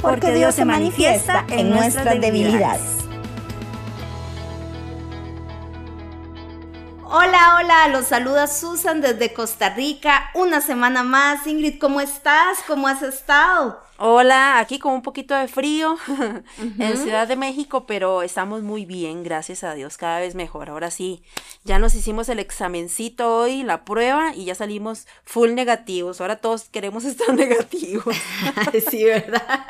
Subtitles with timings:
[0.00, 2.98] porque Dios se manifiesta en nuestras debilidades.
[7.10, 10.30] Hola, hola, los saluda Susan desde Costa Rica.
[10.34, 11.46] Una semana más.
[11.46, 12.58] Ingrid, ¿cómo estás?
[12.66, 13.80] ¿Cómo has estado?
[14.00, 15.96] Hola, aquí con un poquito de frío
[16.78, 20.70] en Ciudad de México, pero estamos muy bien, gracias a Dios, cada vez mejor.
[20.70, 21.20] Ahora sí,
[21.64, 26.20] ya nos hicimos el examencito hoy, la prueba, y ya salimos full negativos.
[26.20, 28.14] Ahora todos queremos estar negativos.
[28.88, 29.66] sí, ¿verdad?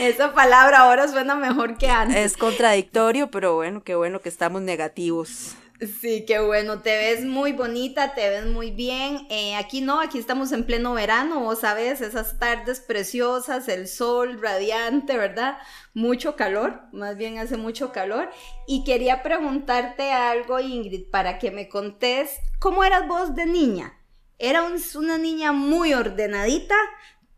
[0.00, 2.16] Esa palabra ahora suena mejor que antes.
[2.16, 5.54] Es contradictorio, pero bueno, qué bueno que estamos negativos.
[5.80, 9.26] Sí, qué bueno, te ves muy bonita, te ves muy bien.
[9.28, 14.40] Eh, aquí no, aquí estamos en pleno verano, vos sabes, esas tardes preciosas, el sol
[14.40, 15.58] radiante, ¿verdad?
[15.92, 18.30] Mucho calor, más bien hace mucho calor.
[18.66, 23.92] Y quería preguntarte algo, Ingrid, para que me contés, ¿cómo eras vos de niña?
[24.38, 26.74] ¿Eras una niña muy ordenadita?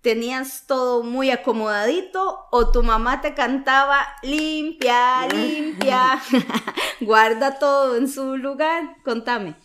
[0.03, 6.23] Tenías todo muy acomodadito o tu mamá te cantaba limpia, limpia,
[7.01, 8.97] guarda todo en su lugar.
[9.05, 9.57] Contame.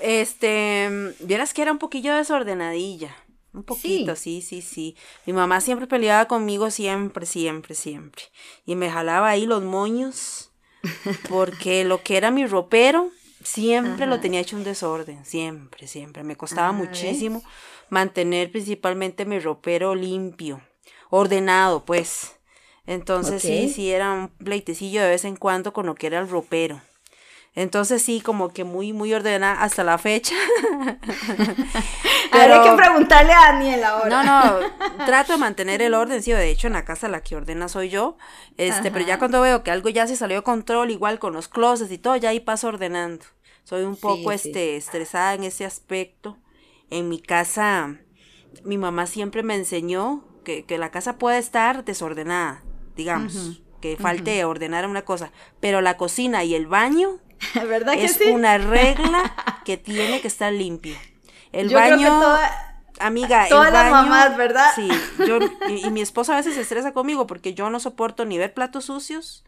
[0.00, 3.14] Este, vieras que era un poquillo desordenadilla.
[3.52, 4.42] Un poquito, sí.
[4.42, 8.24] sí, sí, Mi mamá siempre peleaba conmigo, siempre, siempre, siempre.
[8.66, 10.50] Y me jalaba ahí los moños,
[11.30, 13.10] porque lo que era mi ropero,
[13.42, 16.22] siempre lo tenía hecho un desorden, siempre, siempre.
[16.22, 17.42] Me costaba muchísimo
[17.90, 20.60] mantener principalmente mi ropero limpio,
[21.10, 22.36] ordenado, pues.
[22.86, 26.28] Entonces sí, sí era un pleitecillo de vez en cuando con lo que era el
[26.28, 26.80] ropero.
[27.56, 30.34] Entonces sí, como que muy, muy ordenada hasta la fecha.
[32.30, 34.22] Pero, hay que preguntarle a Daniel ahora.
[34.22, 34.60] No, no,
[35.06, 37.88] trato de mantener el orden, sí, de hecho en la casa la que ordena soy
[37.88, 38.18] yo,
[38.58, 41.48] este, pero ya cuando veo que algo ya se salió de control, igual con los
[41.48, 43.24] closets y todo, ya ahí paso ordenando.
[43.64, 46.36] Soy un poco, este, estresada en ese aspecto
[46.90, 47.96] en mi casa,
[48.64, 52.62] mi mamá siempre me enseñó que, la casa puede estar desordenada,
[52.94, 57.20] digamos, que falte ordenar una cosa, pero la cocina y el baño
[57.68, 60.96] ¿verdad es una regla que tiene que estar limpio.
[61.52, 62.20] El baño...
[62.98, 64.70] Amiga, todas el las mamás, ¿verdad?
[64.74, 64.88] Sí,
[65.26, 68.54] yo y, mi esposa a veces se estresa conmigo porque yo no soporto ni ver
[68.54, 69.44] platos sucios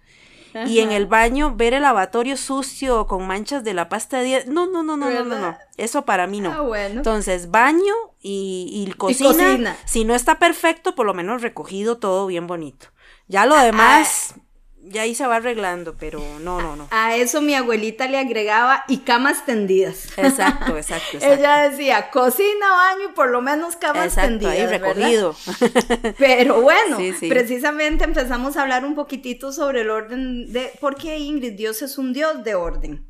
[0.66, 4.48] y en el baño ver el lavatorio sucio con manchas de la pasta de dientes.
[4.48, 5.58] No, no, no, no, no, no, no.
[5.76, 6.52] Eso para mí no.
[6.52, 6.96] Ah, bueno.
[6.96, 12.46] Entonces, baño y, y, cocina, Si no está perfecto, por lo menos recogido todo bien
[12.46, 12.88] bonito.
[13.28, 14.40] Ya lo ah, demás, ah,
[14.90, 16.88] ya ahí se va arreglando, pero no, no, no.
[16.90, 20.06] A eso mi abuelita le agregaba y camas tendidas.
[20.16, 24.54] Exacto, exacto, Ella decía, cocina, baño y por lo menos camas exacto, tendidas.
[24.54, 25.36] Ahí recogido.
[26.18, 31.82] Pero bueno, precisamente empezamos a hablar un poquitito sobre el orden de, porque Ingrid, Dios
[31.82, 33.08] es un Dios de orden.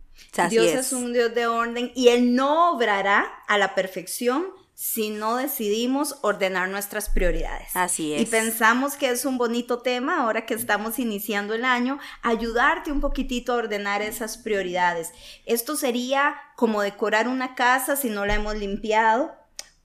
[0.50, 4.46] Dios es un Dios de orden y Él no obrará a la perfección
[4.80, 7.74] si no decidimos ordenar nuestras prioridades.
[7.74, 8.22] Así es.
[8.22, 13.00] Y pensamos que es un bonito tema ahora que estamos iniciando el año, ayudarte un
[13.00, 15.10] poquitito a ordenar esas prioridades.
[15.46, 19.32] Esto sería como decorar una casa si no la hemos limpiado,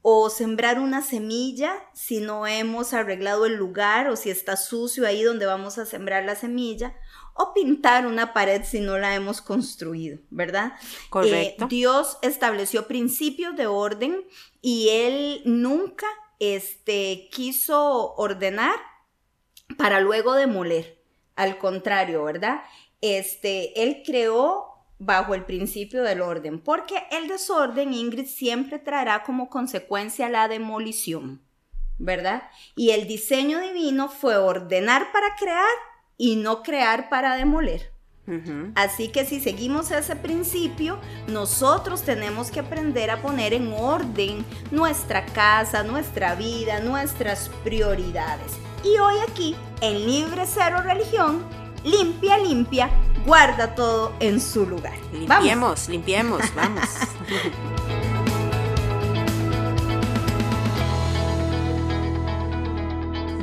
[0.03, 5.23] o sembrar una semilla si no hemos arreglado el lugar o si está sucio ahí
[5.23, 6.93] donde vamos a sembrar la semilla,
[7.33, 10.73] o pintar una pared si no la hemos construido, ¿verdad?
[11.09, 11.65] Correcto.
[11.65, 14.23] Eh, Dios estableció principios de orden
[14.65, 16.07] y Él nunca
[16.39, 18.77] este, quiso ordenar
[19.77, 21.03] para luego demoler.
[21.35, 22.63] Al contrario, ¿verdad?
[23.01, 24.69] Este, Él creó
[24.99, 31.41] bajo el principio del orden, porque el desorden, Ingrid, siempre traerá como consecuencia la demolición,
[31.97, 32.43] ¿verdad?
[32.77, 35.75] Y el diseño divino fue ordenar para crear
[36.17, 37.92] y no crear para demoler.
[38.75, 40.97] Así que si seguimos ese principio,
[41.27, 48.53] nosotros tenemos que aprender a poner en orden nuestra casa, nuestra vida, nuestras prioridades.
[48.83, 51.43] Y hoy aquí, en Libre Cero Religión,
[51.83, 52.89] limpia, limpia,
[53.25, 54.97] guarda todo en su lugar.
[55.11, 56.85] Limpiemos, limpiemos, vamos.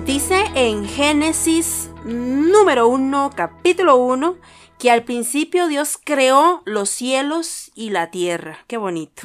[0.06, 4.36] Dice en Génesis número 1, capítulo 1,
[4.80, 8.64] que al principio Dios creó los cielos y la tierra.
[8.66, 9.22] Qué bonito.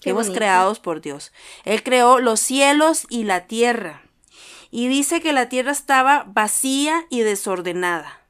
[0.00, 1.32] Qué creados por Dios.
[1.64, 4.02] Él creó los cielos y la tierra.
[4.70, 8.22] y dice que la tierra estaba vacía y desordenada.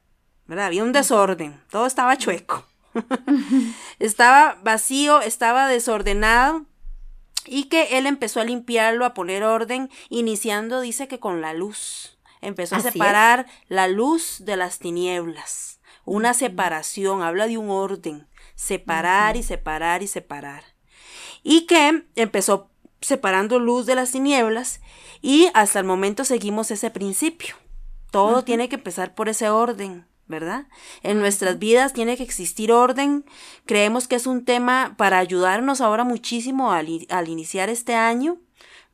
[0.46, 0.66] ¿verdad?
[0.66, 2.66] Había un desorden, todo estaba chueco.
[3.98, 6.66] estaba vacío, estaba desordenado
[7.46, 12.18] y que él empezó a limpiarlo, a poner orden, iniciando, dice que con la luz.
[12.40, 15.80] Empezó a separar la luz de las tinieblas.
[16.04, 18.26] Una separación, habla de un orden.
[18.54, 20.64] Separar y separar y separar.
[21.42, 22.70] Y que empezó
[23.00, 24.80] separando luz de las tinieblas
[25.20, 27.56] y hasta el momento seguimos ese principio.
[28.10, 30.06] Todo tiene que empezar por ese orden.
[30.28, 30.66] ¿verdad?
[31.02, 33.24] En nuestras vidas tiene que existir orden.
[33.66, 36.88] Creemos que es un tema para ayudarnos ahora muchísimo al,
[37.28, 38.38] iniciar este año.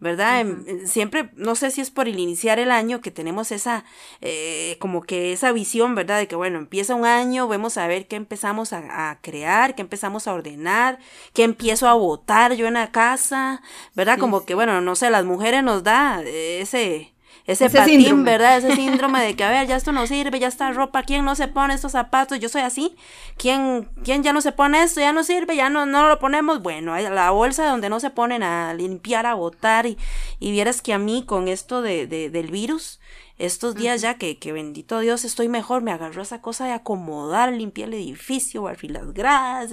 [0.01, 0.47] ¿Verdad?
[0.85, 3.85] Siempre, no sé si es por el iniciar el año que tenemos esa,
[4.21, 6.19] eh, como que esa visión, ¿verdad?
[6.19, 10.29] De que, bueno, empieza un año, vemos a ver qué empezamos a, crear, qué empezamos
[10.29, 10.99] a ordenar,
[11.33, 13.63] qué empiezo a votar yo en la casa,
[13.95, 14.19] ¿verdad?
[14.19, 17.13] como que, bueno, no sé, las mujeres nos da ese,
[17.49, 18.59] ese, patín, ¿verdad?
[18.59, 21.35] Ese síndrome de que, a ver, ya esto no sirve, ya está ropa, ¿quién no
[21.35, 22.39] se pone estos zapatos?
[22.41, 22.95] Yo soy así.
[23.39, 25.01] ¿Quién, quién ya no se pone esto?
[25.01, 26.61] Ya no sirve, ya no, no lo ponemos.
[26.61, 29.87] Bueno, la bolsa donde no se ponen a limpiar, a botar.
[29.87, 29.97] Y,
[30.39, 33.01] y vieras que a mí con esto de, de del virus,
[33.39, 37.53] estos días ya que, que bendito Dios estoy mejor, me agarró esa cosa de acomodar,
[37.53, 39.71] limpiar el edificio, barfir las gradas,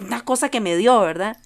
[0.00, 1.36] una cosa que me dio, ¿verdad?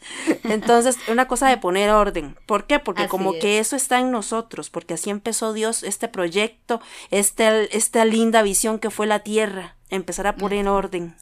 [0.45, 2.37] Entonces, una cosa de poner orden.
[2.47, 2.79] ¿Por qué?
[2.79, 8.05] Porque como que eso está en nosotros, porque así empezó Dios este proyecto, este, esta
[8.05, 11.17] linda visión que fue la tierra, empezar a poner en orden.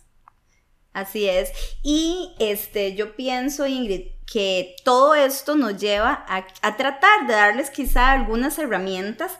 [0.92, 1.52] Así es.
[1.84, 7.70] Y este, yo pienso, Ingrid, que todo esto nos lleva a, a tratar de darles
[7.70, 9.38] quizá algunas herramientas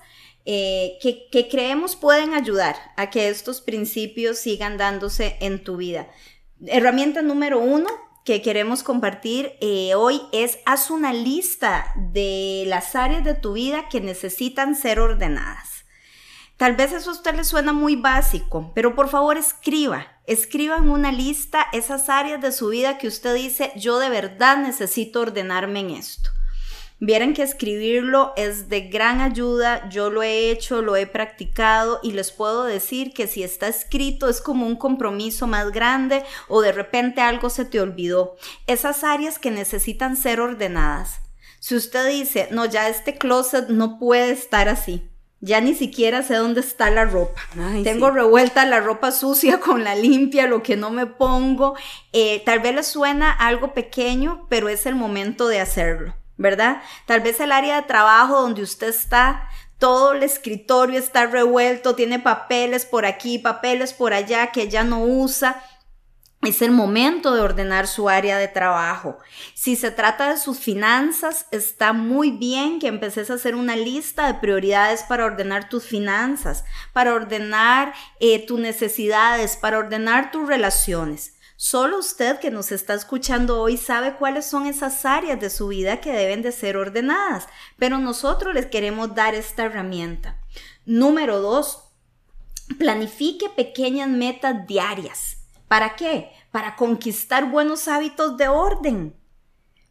[0.50, 6.08] eh, que, creemos pueden ayudar a que estos principios sigan dándose en tu vida.
[6.64, 7.90] Herramienta número uno
[8.24, 13.90] que queremos compartir eh, hoy es haz una lista de las áreas de tu vida
[13.90, 15.84] que necesitan ser ordenadas.
[16.56, 20.88] Tal vez eso a usted le suena muy básico, pero por favor escriba, escriba en
[20.88, 25.80] una lista esas áreas de su vida que usted dice, yo de verdad necesito ordenarme
[25.80, 26.30] en esto.
[27.00, 32.10] Vieran que escribirlo es de gran ayuda, yo lo he hecho, lo he practicado y
[32.10, 36.72] les puedo decir que si está escrito es como un compromiso más grande o de
[36.72, 38.36] repente algo se te olvidó.
[38.66, 41.20] Esas áreas que necesitan ser ordenadas.
[41.60, 45.08] Si usted dice, no, ya este closet no puede estar así.
[45.40, 47.40] Ya ni siquiera sé dónde está la ropa.
[47.84, 51.76] Tengo revuelta la ropa sucia con la limpia, lo que no me pongo.
[52.12, 56.14] Eh, tal vez le suena algo pequeño, pero es el momento de hacerlo.
[56.38, 56.80] ¿Verdad?
[57.04, 59.48] Tal vez el área de trabajo donde usted está,
[59.78, 65.02] todo el escritorio está revuelto, tiene papeles por aquí, papeles por allá que ya no
[65.02, 65.62] usa.
[66.42, 69.18] Es el momento de ordenar su área de trabajo.
[69.54, 74.28] Si se trata de sus finanzas, está muy bien que empeces a hacer una lista
[74.28, 81.37] de prioridades para ordenar tus finanzas, para ordenar eh, tus necesidades, para ordenar tus relaciones.
[81.60, 86.00] Solo usted que nos está escuchando hoy sabe cuáles son esas áreas de su vida
[86.00, 90.38] que deben de ser ordenadas, pero nosotros les queremos dar esta herramienta.
[90.86, 91.82] Número dos,
[92.78, 95.38] planifique pequeñas metas diarias.
[95.66, 96.30] ¿Para qué?
[96.52, 99.16] Para conquistar buenos hábitos de orden.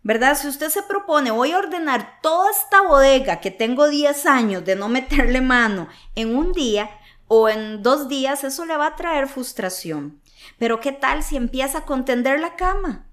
[0.03, 0.37] ¿Verdad?
[0.37, 4.77] Si usted se propone, voy a ordenar toda esta bodega que tengo 10 años de
[4.77, 6.89] no meterle mano en un día
[7.27, 10.21] o en dos días, eso le va a traer frustración.
[10.57, 13.07] Pero ¿qué tal si empieza a contender la cama?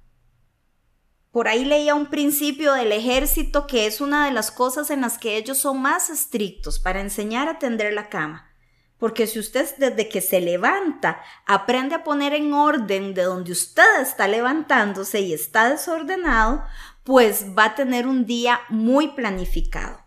[1.35, 5.19] Por ahí leía un principio del ejército que es una de las cosas en las
[5.19, 8.49] que ellos son más estrictos para enseñar a tender la cama.
[8.99, 14.01] Porque si usted desde que se levanta aprende a poner en orden de donde usted
[14.01, 16.63] está levantándose y está desordenado,
[17.03, 20.04] pues va a tener un día muy planificado.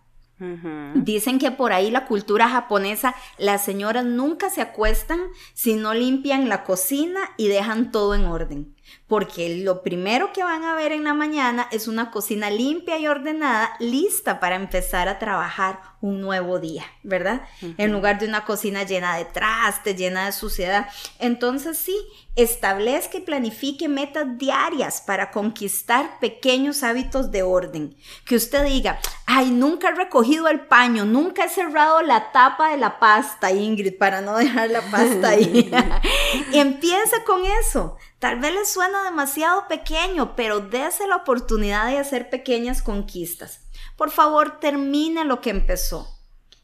[0.93, 5.19] Dicen que por ahí la cultura japonesa, las señoras nunca se acuestan
[5.53, 8.76] si no limpian la cocina y dejan todo en orden
[9.07, 13.07] porque lo primero que van a ver en la mañana es una cocina limpia y
[13.07, 17.41] ordenada, lista para empezar a trabajar un nuevo día, ¿verdad?
[17.77, 20.87] En lugar de una cocina llena de trastes, llena de suciedad.
[21.17, 21.97] Entonces sí,
[22.35, 27.95] establezca y planifique metas diarias para conquistar pequeños hábitos de orden.
[28.25, 32.77] Que usted diga, ay, nunca he recogido el paño, nunca he cerrado la tapa de
[32.77, 35.71] la pasta, Ingrid, para no dejar la pasta ahí.
[36.53, 37.97] Empieza con eso.
[38.19, 43.61] Tal vez les suena demasiado pequeño, pero dése la oportunidad de hacer pequeñas conquistas.
[43.95, 46.17] Por favor, termine lo que empezó.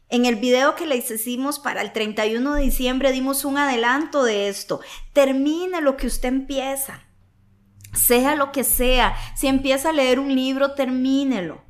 [0.08, 4.48] En el video que les hicimos para el 31 de diciembre dimos un adelanto de
[4.48, 4.80] esto.
[5.12, 7.04] Termine lo que usted empieza.
[7.92, 9.16] Sea lo que sea.
[9.36, 11.62] Si empieza a leer un libro, termínelo.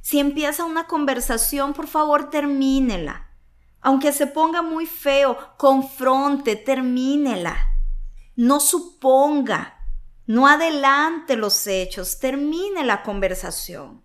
[0.00, 3.30] Si empieza una conversación, por favor, termínela.
[3.80, 7.77] Aunque se ponga muy feo, confronte, termínela.
[8.38, 9.84] No suponga,
[10.26, 14.04] no adelante los hechos, termine la conversación.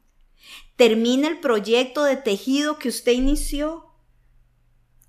[0.75, 3.93] Termine el proyecto de tejido que usted inició.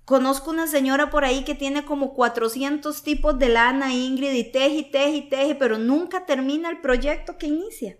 [0.05, 4.83] Conozco una señora por ahí que tiene como 400 tipos de lana, Ingrid, y teje,
[4.83, 7.97] teje, teje, pero nunca termina el proyecto que inicia.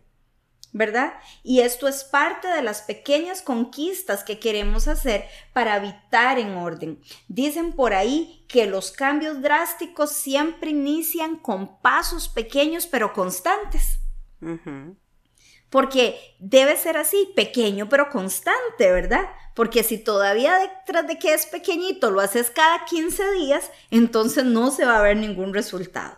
[0.75, 1.13] ¿Verdad?
[1.41, 7.01] Y esto es parte de las pequeñas conquistas que queremos hacer para habitar en orden.
[7.29, 13.99] Dicen por ahí que los cambios drásticos siempre inician con pasos pequeños pero constantes.
[15.69, 19.29] Porque debe ser así, pequeño pero constante, ¿verdad?
[19.53, 24.71] Porque si todavía detrás de que es pequeñito lo haces cada 15 días, entonces no
[24.71, 26.17] se va a ver ningún resultado.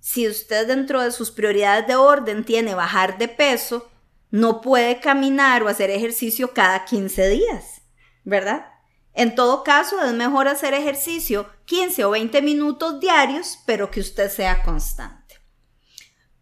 [0.00, 3.90] Si usted dentro de sus prioridades de orden tiene bajar de peso,
[4.30, 7.82] no puede caminar o hacer ejercicio cada 15 días,
[8.24, 8.66] ¿verdad?
[9.12, 14.30] En todo caso, es mejor hacer ejercicio 15 o 20 minutos diarios, pero que usted
[14.30, 15.36] sea constante.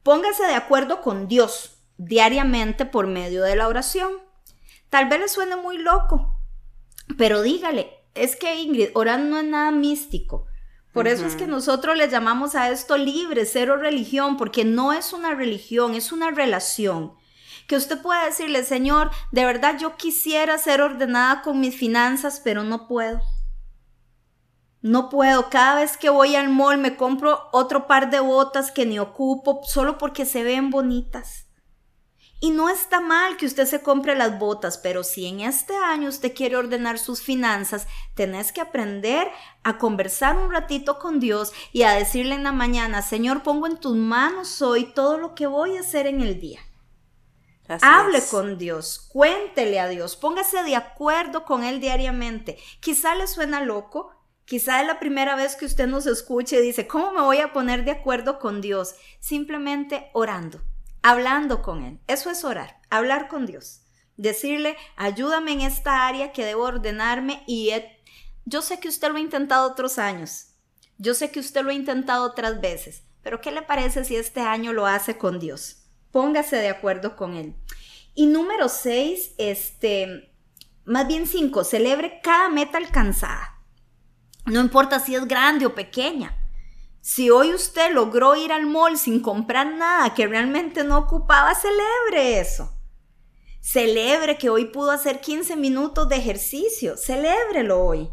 [0.02, 4.12] Póngase de acuerdo con Dios diariamente por medio de la oración.
[4.90, 6.40] Tal vez le suene muy loco,
[7.16, 10.46] pero dígale, es que Ingrid, orar no es nada místico.
[10.92, 15.12] Por eso es que nosotros le llamamos a esto libre, cero religión, porque no es
[15.12, 17.12] una religión, es una relación.
[17.66, 22.64] Que usted pueda decirle, Señor, de verdad yo quisiera ser ordenada con mis finanzas, pero
[22.64, 23.20] no puedo.
[24.80, 25.50] No puedo.
[25.50, 29.60] Cada vez que voy al mall me compro otro par de botas que ni ocupo
[29.64, 31.47] solo porque se ven bonitas.
[32.40, 36.08] Y no está mal que usted se compre las botas, pero si en este año
[36.08, 39.28] usted quiere ordenar sus finanzas, tenés que aprender
[39.64, 43.78] a conversar un ratito con Dios y a decirle en la mañana, Señor, pongo en
[43.78, 46.60] tus manos hoy todo lo que voy a hacer en el día.
[47.82, 52.56] Hable con Dios, cuéntele a Dios, póngase de acuerdo con Él diariamente.
[52.80, 54.12] Quizá le suena loco,
[54.44, 57.52] quizá es la primera vez que usted nos escuche y dice, ¿cómo me voy a
[57.52, 58.94] poner de acuerdo con Dios?
[59.18, 60.62] Simplemente orando
[61.08, 62.00] hablando con Él.
[62.06, 63.80] Eso es orar, hablar con Dios.
[64.16, 67.72] Decirle, ayúdame en esta área que debo ordenarme y
[68.44, 70.48] yo sé que usted lo ha intentado otros años.
[70.98, 73.04] Yo sé que usted lo ha intentado otras veces.
[73.22, 75.84] Pero ¿qué le parece si este año lo hace con Dios?
[76.10, 77.54] Póngase de acuerdo con Él.
[78.14, 80.34] Y número seis, este,
[80.84, 83.62] más bien cinco, celebre cada meta alcanzada.
[84.44, 86.37] No importa si es grande o pequeña.
[87.00, 92.40] Si hoy usted logró ir al mall sin comprar nada que realmente no ocupaba, celebre
[92.40, 92.72] eso.
[93.60, 96.96] Celebre que hoy pudo hacer 15 minutos de ejercicio.
[96.96, 98.10] Celébrelo hoy.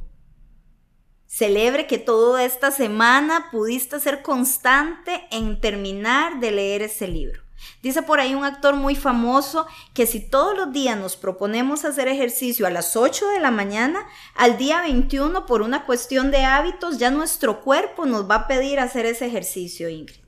[1.25, 7.44] Celebre que toda esta semana pudiste ser constante en terminar de leer ese libro.
[7.81, 12.07] Dice por ahí un actor muy famoso que si todos los días nos proponemos hacer
[12.07, 16.97] ejercicio a las 8 de la mañana, al día 21 por una cuestión de hábitos
[16.97, 20.21] ya nuestro cuerpo nos va a pedir hacer ese ejercicio, Ingrid.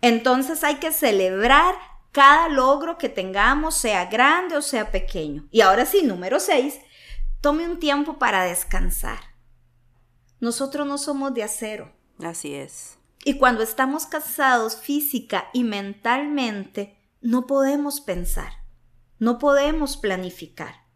[0.00, 1.74] Entonces hay que celebrar
[2.12, 5.46] cada logro que tengamos, sea grande o sea pequeño.
[5.50, 6.78] Y ahora sí, número 6,
[7.40, 9.20] tome un tiempo para descansar.
[10.40, 11.92] Nosotros no somos de acero.
[12.22, 12.97] Así es.
[13.28, 18.50] Y cuando estamos cansados física y mentalmente, no podemos pensar,
[19.18, 20.86] no podemos planificar.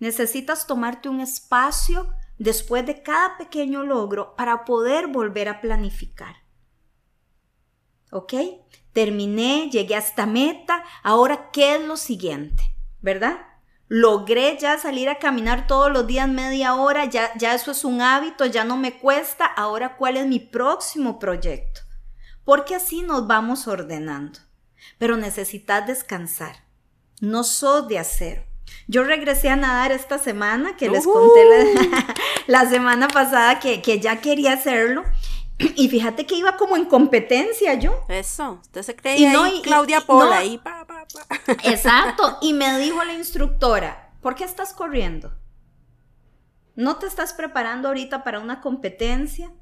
[0.00, 6.38] Necesitas tomarte un espacio después de cada pequeño logro para poder volver a planificar.
[8.10, 8.34] ¿Ok?
[8.92, 12.64] Terminé, llegué a esta meta, ahora ¿qué es lo siguiente?
[13.00, 13.46] ¿Verdad?
[13.90, 18.00] Logré ya salir a caminar todos los días media hora, ya, ya eso es un
[18.00, 21.80] hábito, ya no me cuesta, ahora cuál es mi próximo proyecto.
[22.44, 24.38] Porque así nos vamos ordenando.
[24.96, 26.64] Pero necesitas descansar.
[27.20, 28.44] No sos de acero.
[28.86, 31.40] Yo regresé a nadar esta semana, que les conté
[32.46, 35.02] la, semana pasada que, que ya quería hacerlo.
[35.76, 38.04] Y fíjate que iba como en competencia yo.
[38.08, 41.52] Eso, usted se creía Claudia Pola ahí, pa, pa, pa.
[41.64, 45.32] Exacto, y me dijo la instructora, ¿por qué estás corriendo?
[46.76, 49.52] ¿No te estás preparando ahorita para una competencia?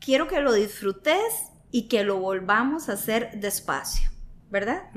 [0.00, 4.10] Quiero que lo disfrutes y que lo volvamos a hacer despacio,
[4.50, 4.90] ¿verdad?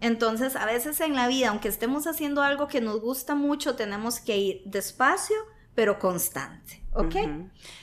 [0.00, 4.20] Entonces, a veces en la vida, aunque estemos haciendo algo que nos gusta mucho, tenemos
[4.20, 5.36] que ir despacio,
[5.74, 7.16] pero constante, ¿ok?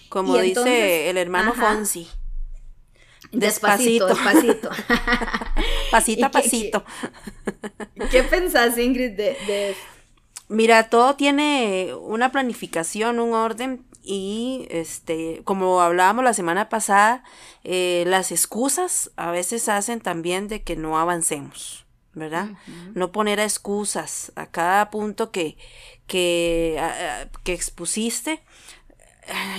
[0.10, 2.08] Como dice el hermano Fonsi.
[3.32, 4.70] Despacito, despacito.
[5.92, 6.86] pasito a pasito.
[8.10, 9.84] ¿Qué, pensás, Ingrid, de, esto?
[10.48, 17.24] Mira, todo tiene una planificación, un orden y este, como hablábamos la semana pasada,
[17.66, 21.88] eh, las excusas a veces hacen también de que no avancemos.
[22.18, 22.50] ¿verdad?
[22.96, 25.56] No poner excusas a cada punto que,
[26.08, 26.80] que,
[27.44, 28.42] que expusiste.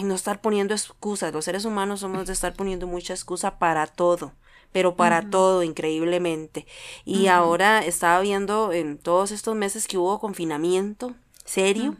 [0.02, 1.32] no estar poniendo excusas.
[1.32, 4.32] Los seres humanos somos de estar poniendo mucha excusa para todo
[4.70, 6.66] pero para todo increíblemente.
[7.06, 11.14] Y ahora estaba viendo en todos estos meses que hubo confinamiento
[11.44, 11.96] serio,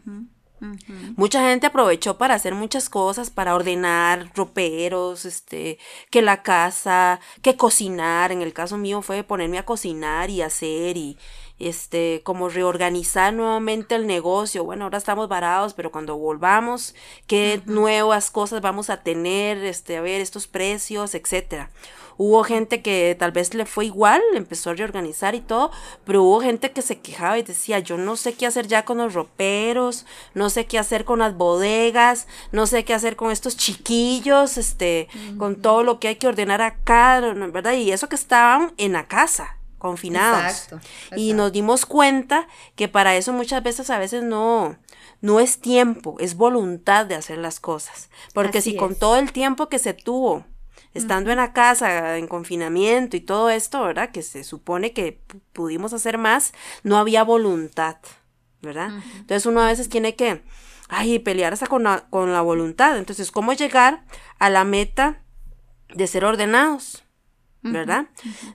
[1.15, 5.79] Mucha gente aprovechó para hacer muchas cosas, para ordenar roperos, este,
[6.09, 8.31] que la casa, que cocinar.
[8.31, 11.17] En el caso mío fue ponerme a cocinar y hacer y
[11.59, 14.63] este, como reorganizar nuevamente el negocio.
[14.63, 16.95] Bueno, ahora estamos varados, pero cuando volvamos,
[17.27, 21.69] qué nuevas cosas vamos a tener, este, a ver estos precios, etcétera.
[22.21, 25.71] Hubo gente que tal vez le fue igual, empezó a reorganizar y todo,
[26.03, 28.97] pero hubo gente que se quejaba y decía, yo no sé qué hacer ya con
[28.97, 33.55] los roperos, no sé qué hacer con las bodegas, no sé qué hacer con estos
[33.55, 37.71] chiquillos, este, con todo lo que hay que ordenar acá, ¿verdad?
[37.71, 40.67] Y eso que estaban en la casa, confinados.
[41.15, 44.77] Y nos dimos cuenta que para eso muchas veces a veces no,
[45.21, 48.09] no es tiempo, es voluntad de hacer las cosas.
[48.33, 50.45] Porque si con todo el tiempo que se tuvo
[50.93, 54.11] estando en la casa, en confinamiento y todo esto, ¿verdad?
[54.11, 55.21] Que se supone que
[55.53, 57.97] pudimos hacer más, no había voluntad,
[58.61, 58.91] ¿verdad?
[59.17, 60.43] Entonces uno a veces tiene que,
[60.87, 62.97] ay, pelear hasta con la, con la voluntad.
[62.97, 64.03] Entonces, ¿cómo llegar
[64.39, 65.21] a la meta
[65.93, 67.03] de ser ordenados?
[67.61, 68.07] ¿Verdad?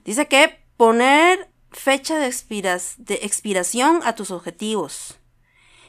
[0.03, 5.19] Dice que poner fecha de, expiras, de expiración a tus objetivos.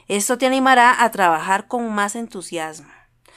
[0.07, 2.91] Esto te animará a trabajar con más entusiasmo.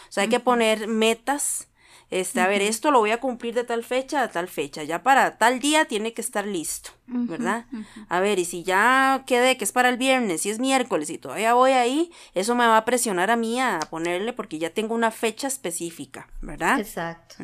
[0.09, 1.69] O sea, hay que poner metas
[2.11, 5.04] este, a ver, esto lo voy a cumplir de tal fecha a tal fecha, ya
[5.04, 7.66] para tal día tiene que estar listo, ¿verdad?
[8.09, 11.19] A ver, y si ya quedé que es para el viernes, si es miércoles y
[11.19, 14.97] todavía voy ahí, eso me va a presionar a mí a ponerle porque ya tengo
[14.97, 16.80] una fecha específica, ¿verdad?
[16.80, 17.37] Exacto.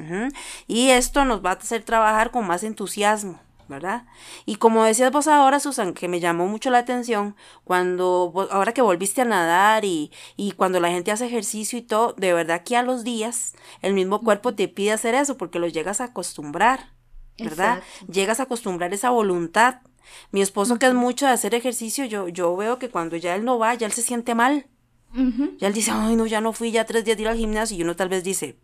[0.67, 3.41] Y esto nos va a hacer trabajar con más entusiasmo.
[3.69, 4.05] ¿Verdad?
[4.45, 8.83] Y como decías vos ahora, Susan, que me llamó mucho la atención, cuando, ahora que
[8.83, 12.77] volviste a nadar y, y cuando la gente hace ejercicio y todo, de verdad que
[12.77, 16.93] a los días el mismo cuerpo te pide hacer eso porque lo llegas a acostumbrar,
[17.39, 17.83] ¿verdad?
[18.11, 19.81] Llegas a acostumbrar esa voluntad.
[20.31, 23.45] Mi esposo, que es mucho de hacer ejercicio, yo, yo veo que cuando ya él
[23.45, 24.67] no va, ya él se siente mal.
[25.59, 27.77] Ya él dice, ay, no, ya no fui, ya tres días de ir al gimnasio.
[27.77, 28.59] Y uno tal vez dice,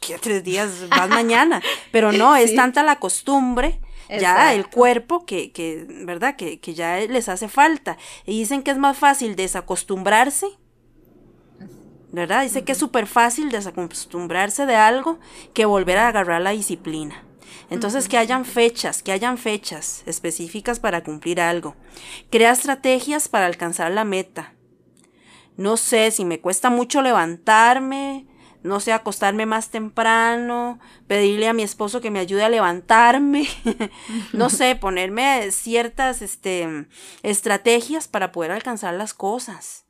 [0.00, 0.88] ¿qué tres días?
[0.88, 1.62] Vas mañana.
[1.90, 6.36] Pero no, es tanta la costumbre ya el cuerpo que, que ¿verdad?
[6.36, 7.96] Que, que, ya les hace falta.
[8.26, 10.46] Y dicen que es más fácil desacostumbrarse,
[12.12, 12.42] ¿verdad?
[12.42, 15.18] Dice que es súper fácil desacostumbrarse de algo
[15.52, 17.24] que volver a agarrar la disciplina.
[17.70, 21.74] Entonces, que hayan fechas, que hayan fechas específicas para cumplir algo.
[22.30, 24.54] Crea estrategias para alcanzar la meta.
[25.56, 28.26] No sé, si me cuesta mucho levantarme,
[28.64, 33.46] no sé, acostarme más temprano, pedirle a mi esposo que me ayude a levantarme,
[34.32, 36.86] no sé, ponerme ciertas este,
[37.22, 39.84] estrategias para poder alcanzar las cosas.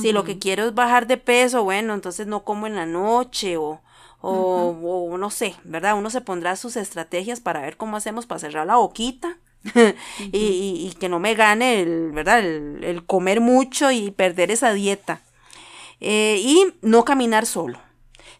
[0.00, 3.56] Si lo que quiero es bajar de peso, bueno, entonces no como en la noche
[3.56, 3.82] o,
[4.20, 5.98] o, no sé, ¿verdad?
[5.98, 9.38] Uno se pondrá sus estrategias para ver cómo hacemos para cerrar la boquita.
[10.32, 12.38] y, y, que no me gane el, ¿verdad?
[12.38, 15.22] El, comer mucho y perder esa dieta.
[15.98, 17.80] Eh, y no caminar solo.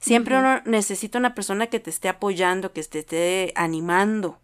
[0.00, 4.40] Siempre uno necesita una persona que te esté apoyando, que te esté animando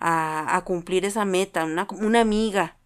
[0.00, 2.76] a, cumplir esa meta, una, una amiga.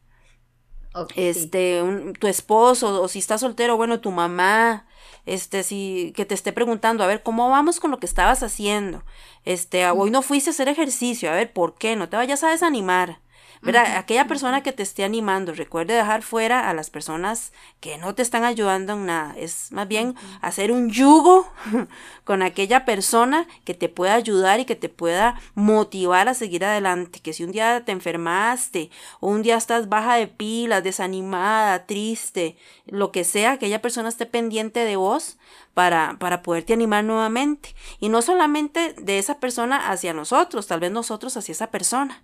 [1.17, 1.83] este,
[2.21, 4.87] tu esposo, o si estás soltero, bueno, tu mamá,
[5.25, 9.05] este, si, que te esté preguntando, a ver, ¿cómo vamos con lo que estabas haciendo?
[9.45, 11.97] Este, hoy no fuiste a hacer ejercicio, a ver, ¿por qué?
[11.97, 13.21] No te vayas a desanimar.
[13.63, 13.97] ¿Verdad?
[13.97, 18.23] Aquella persona que te esté animando, recuerde dejar fuera a las personas que no te
[18.23, 19.35] están ayudando en nada.
[19.37, 21.49] Es más bien hacer un yugo
[22.25, 27.21] con aquella persona que te pueda ayudar y que te pueda motivar a seguir adelante.
[27.21, 32.57] Que si un día te enfermaste o un día estás baja de pilas, desanimada, triste,
[32.87, 35.39] lo que sea, aquella persona esté pendiente de vos
[35.73, 37.77] para, para poderte animar nuevamente.
[38.01, 42.23] Y no solamente de esa persona hacia nosotros, tal vez nosotros hacia esa persona.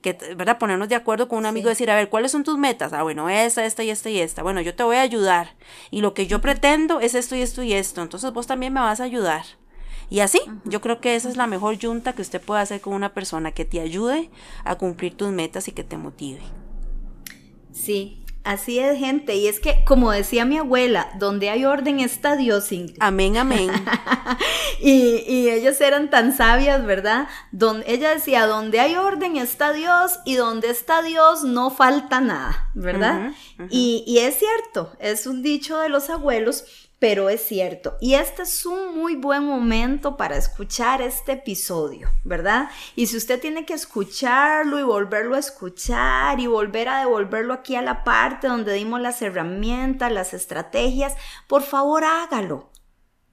[0.00, 0.58] Que, ¿verdad?
[0.58, 2.92] Ponernos de acuerdo con un amigo y decir, a ver, ¿cuáles son tus metas?
[2.92, 4.42] Ah, bueno, esta, esta y esta y esta.
[4.42, 5.54] Bueno, yo te voy a ayudar.
[5.90, 8.02] Y lo que yo pretendo es esto y esto y esto.
[8.02, 9.44] Entonces vos también me vas a ayudar.
[10.10, 12.94] Y así, yo creo que esa es la mejor junta que usted puede hacer con
[12.94, 14.28] una persona que te ayude
[14.64, 16.40] a cumplir tus metas y que te motive.
[17.72, 19.36] Sí, Así es, gente.
[19.36, 22.70] Y es que, como decía mi abuela, donde hay orden está Dios.
[22.98, 23.70] Amén, amén.
[24.80, 27.28] y, y, ellas eran tan sabias, ¿verdad?
[27.52, 32.70] Donde, ella decía, donde hay orden está Dios y donde está Dios no falta nada,
[32.74, 33.32] ¿verdad?
[33.68, 37.96] Y, y es cierto, es un dicho de los abuelos pero es cierto.
[37.98, 42.68] Y este es un muy buen momento para escuchar este episodio, ¿verdad?
[42.94, 47.74] Y si usted tiene que escucharlo y volverlo a escuchar y volver a devolverlo aquí
[47.74, 51.14] a la parte donde dimos las herramientas, las estrategias,
[51.48, 52.70] por favor hágalo.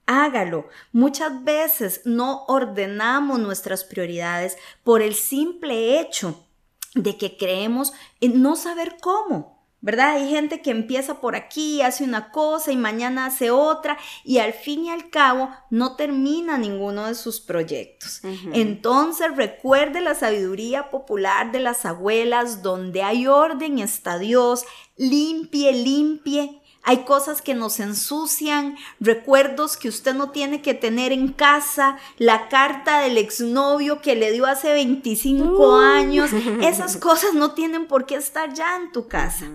[0.06, 0.66] Hágalo.
[0.92, 6.46] Muchas veces no ordenamos nuestras prioridades por el simple hecho
[6.94, 9.57] de que creemos en no saber cómo.
[9.80, 10.16] ¿Verdad?
[10.16, 14.52] Hay gente que empieza por aquí, hace una cosa y mañana hace otra y al
[14.52, 18.20] fin y al cabo no termina ninguno de sus proyectos.
[18.52, 24.64] Entonces recuerde la sabiduría popular de las abuelas, donde hay orden está Dios,
[24.96, 26.57] limpie, limpie
[26.88, 32.48] hay cosas que nos ensucian, recuerdos que usted no tiene que tener en casa, la
[32.48, 36.30] carta del exnovio que le dio hace 25 años,
[36.62, 39.50] esas cosas no tienen por qué estar ya en tu casa.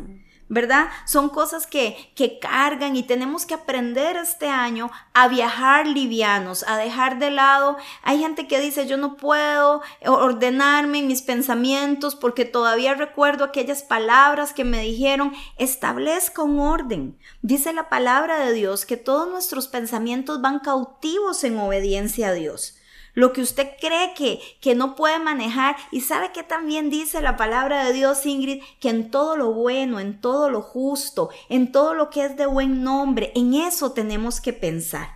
[0.54, 0.90] ¿Verdad?
[1.06, 6.78] Son cosas que, que cargan y tenemos que aprender este año a viajar livianos, a
[6.78, 7.78] dejar de lado.
[8.04, 13.82] Hay gente que dice, yo no puedo ordenarme en mis pensamientos porque todavía recuerdo aquellas
[13.82, 17.18] palabras que me dijeron, establezca un orden.
[17.42, 22.78] Dice la palabra de Dios que todos nuestros pensamientos van cautivos en obediencia a Dios
[23.14, 25.76] lo que usted cree que, que no puede manejar.
[25.92, 30.00] Y sabe que también dice la palabra de Dios, Ingrid, que en todo lo bueno,
[30.00, 34.42] en todo lo justo, en todo lo que es de buen nombre, en eso tenemos
[34.42, 35.16] que pensar.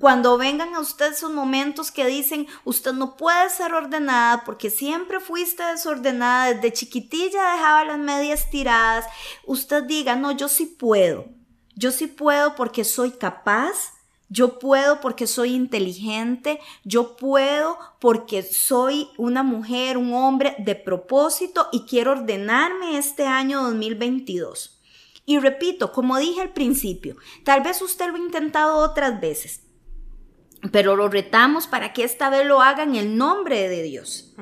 [0.00, 5.20] Cuando vengan a usted esos momentos que dicen, usted no puede ser ordenada porque siempre
[5.20, 9.06] fuiste desordenada, desde chiquitilla dejaba las medias tiradas,
[9.44, 11.26] usted diga, no, yo sí puedo.
[11.76, 13.93] Yo sí puedo porque soy capaz,
[14.34, 21.68] yo puedo porque soy inteligente, yo puedo porque soy una mujer, un hombre de propósito
[21.70, 24.80] y quiero ordenarme este año 2022.
[25.24, 29.60] Y repito, como dije al principio, tal vez usted lo ha intentado otras veces,
[30.70, 34.34] pero lo retamos para que esta vez lo haga en el nombre de Dios,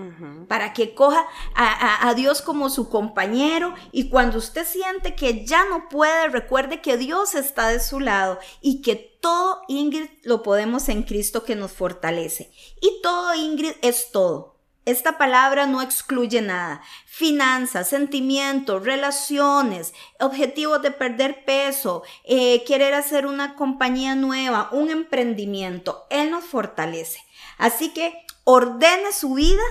[0.48, 5.64] para que coja a, a, Dios como su compañero y cuando usted siente que ya
[5.64, 10.88] no puede, recuerde que Dios está de su lado y que todo, Ingrid, lo podemos
[10.88, 12.50] en Cristo que nos fortalece.
[12.80, 14.51] Y todo, Ingrid, es todo.
[14.84, 16.82] Esta palabra no excluye nada.
[17.06, 26.04] Finanzas, sentimientos, relaciones, objetivos de perder peso, eh, querer hacer una compañía nueva, un emprendimiento.
[26.10, 27.24] Él nos fortalece.
[27.58, 29.62] Así que ordene su vida,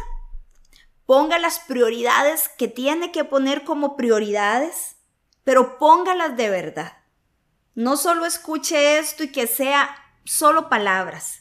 [1.05, 4.95] ponga las prioridades que tiene que poner como prioridades,
[5.43, 6.93] pero póngalas de verdad.
[7.75, 9.93] No solo escuche esto y que sea
[10.23, 11.40] solo palabras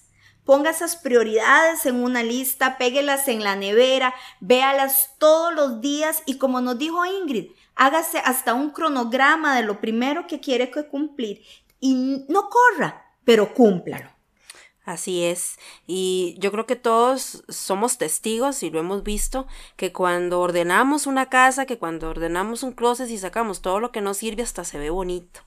[0.51, 6.39] Ponga esas prioridades en una lista, péguelas en la nevera, véalas todos los días y
[6.39, 11.41] como nos dijo Ingrid, hágase hasta un cronograma de lo primero que quiere que cumplir
[11.79, 14.11] y no corra, pero cúmplalo.
[14.85, 15.57] Así es.
[15.87, 21.29] Y yo creo que todos somos testigos y lo hemos visto, que cuando ordenamos una
[21.29, 24.81] casa, que cuando ordenamos un closet y sacamos todo lo que nos sirve, hasta se
[24.81, 25.43] ve bonito.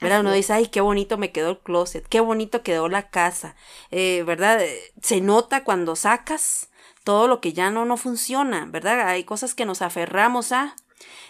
[0.00, 0.20] ¿Verdad?
[0.20, 3.54] Uno dice, ay, qué bonito me quedó el closet, qué bonito quedó la casa,
[3.90, 4.60] eh, ¿verdad?
[5.02, 6.70] Se nota cuando sacas
[7.04, 9.08] todo lo que ya no, no funciona, ¿verdad?
[9.08, 10.76] Hay cosas que nos aferramos a.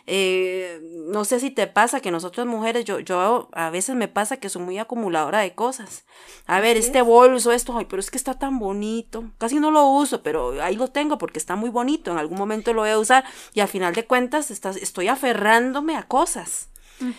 [0.06, 4.38] Eh, no sé si te pasa que nosotras mujeres, yo, yo a veces me pasa
[4.38, 6.04] que soy muy acumuladora de cosas.
[6.46, 9.30] A ver, este bolso, esto, ay, pero es que está tan bonito.
[9.38, 12.10] Casi no lo uso, pero ahí lo tengo porque está muy bonito.
[12.10, 16.02] En algún momento lo voy a usar y al final de cuentas estoy aferrándome a
[16.08, 16.69] cosas.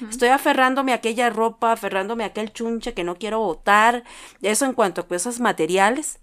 [0.09, 4.03] Estoy aferrándome a aquella ropa, aferrándome a aquel chunche que no quiero botar.
[4.41, 6.19] Eso en cuanto a cosas materiales.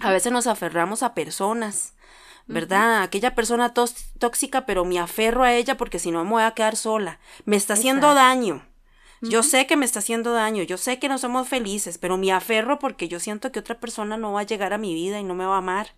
[0.00, 1.94] A veces nos aferramos a personas.
[2.48, 3.02] ¿verdad?
[3.02, 6.76] Aquella persona tóxica, pero me aferro a ella porque si no me voy a quedar
[6.76, 7.18] sola.
[7.44, 8.64] Me está haciendo daño.
[9.20, 12.32] Yo sé que me está haciendo daño, yo sé que no somos felices, pero me
[12.32, 15.24] aferro porque yo siento que otra persona no va a llegar a mi vida y
[15.24, 15.94] no me va a amar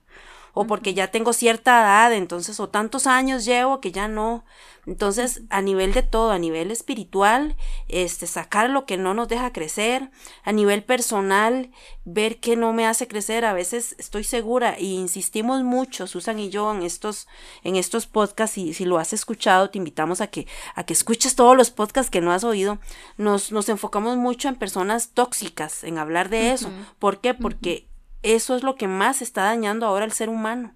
[0.59, 4.45] o porque ya tengo cierta edad, entonces, o tantos años llevo que ya no.
[4.87, 9.53] Entonces, a nivel de todo, a nivel espiritual, este, sacar lo que no nos deja
[9.53, 10.11] crecer,
[10.43, 11.71] a nivel personal,
[12.05, 16.51] ver qué no me hace crecer, a veces estoy segura y insistimos mucho, Susan y
[16.51, 17.29] yo, en estos,
[17.63, 21.37] en estos podcasts, y si lo has escuchado, te invitamos a que, a que escuches
[21.37, 22.81] todos los podcasts que no has oído,
[23.17, 26.69] nos, nos enfocamos mucho en personas tóxicas, en hablar de eso.
[26.99, 27.33] ¿Por qué?
[27.33, 27.88] Porque
[28.23, 30.75] eso es lo que más está dañando ahora al ser humano.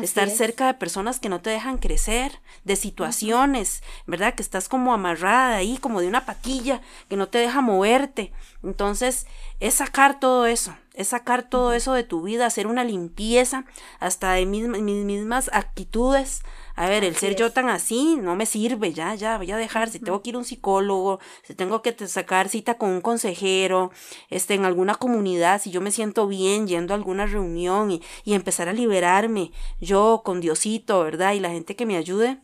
[0.00, 4.34] Estar cerca de personas que no te dejan crecer, de situaciones, ¿verdad?
[4.34, 8.32] Que estás como amarrada ahí, como de una patilla, que no te deja moverte.
[8.62, 9.26] Entonces,
[9.60, 13.66] es sacar todo eso, es sacar todo eso de tu vida, hacer una limpieza
[14.00, 16.42] hasta de mis, mis mismas actitudes,
[16.74, 19.90] A ver, el ser yo tan así no me sirve, ya, ya, voy a dejar.
[19.90, 23.90] Si tengo que ir a un psicólogo, si tengo que sacar cita con un consejero,
[24.30, 28.34] este, en alguna comunidad, si yo me siento bien yendo a alguna reunión y, y
[28.34, 31.34] empezar a liberarme, yo con Diosito, ¿verdad?
[31.34, 32.38] Y la gente que me ayude,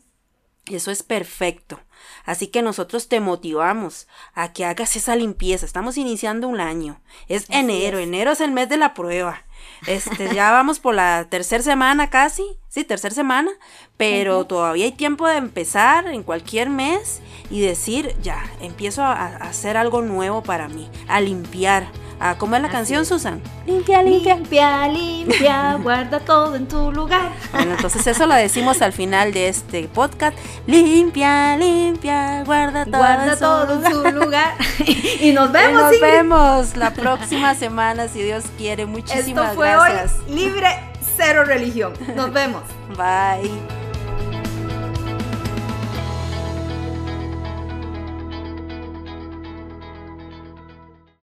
[0.66, 1.80] eso es perfecto.
[2.24, 5.66] Así que nosotros te motivamos a que hagas esa limpieza.
[5.66, 7.00] Estamos iniciando un año.
[7.28, 7.98] Es enero.
[7.98, 9.44] Enero es el mes de la prueba.
[9.86, 13.50] Este, ya vamos por la tercera semana casi, sí, tercera semana,
[13.96, 19.36] pero todavía hay tiempo de empezar en cualquier mes y decir, ya, empiezo a, a
[19.36, 21.88] hacer algo nuevo para mí, a limpiar,
[22.20, 23.40] Ah, ¿Cómo es la canción, Susan?
[23.66, 24.34] Limpia, limpia.
[24.36, 27.30] Limpia, limpia, guarda todo en tu lugar.
[27.52, 30.36] Bueno, entonces eso lo decimos al final de este podcast.
[30.66, 34.54] Limpia, limpia, guarda todo, guarda en, todo en su lugar.
[35.20, 35.80] y nos vemos.
[35.80, 38.86] Y nos vemos la próxima semana, si Dios quiere.
[38.86, 40.14] Muchísimas Esto fue gracias.
[40.26, 40.68] Hoy libre,
[41.16, 41.92] cero religión.
[42.16, 42.62] Nos vemos.
[42.96, 43.77] Bye.